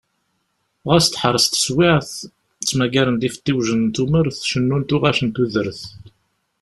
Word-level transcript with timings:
Xas 0.87 1.05
teḥṛes 1.07 1.45
teswaɛt 1.47 2.11
ttmagaren-d 2.59 3.27
ifeṭṭiwjen 3.27 3.81
n 3.87 3.89
tumert, 3.95 4.37
cennun 4.51 4.83
tuɣac 4.89 5.19
n 5.23 5.29
tudert. 5.35 5.81